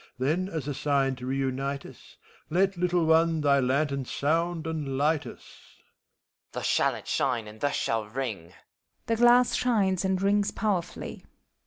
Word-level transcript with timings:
Then, 0.17 0.49
as 0.49 0.67
a 0.67 0.73
sign 0.73 1.15
to 1.17 1.27
reunite 1.27 1.85
us. 1.85 2.17
Let, 2.49 2.75
little 2.75 3.05
one, 3.05 3.41
thy 3.41 3.59
lantern 3.59 4.05
sound 4.05 4.65
and 4.65 4.97
light 4.97 5.27
us! 5.27 5.43
HOMUNCULUS. 5.75 6.53
Thus 6.53 6.65
shall 6.65 6.95
it 6.95 7.07
shine, 7.07 7.47
and 7.47 7.61
thus 7.61 7.75
shall 7.75 8.05
ring 8.07 8.47
I 8.49 8.53
{The 9.05 9.17
glass 9.17 9.53
shines 9.53 10.03
and 10.03 10.19
rings 10.19 10.49
powerfully.) 10.49 11.23